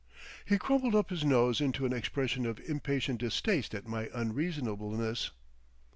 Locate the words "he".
0.45-0.57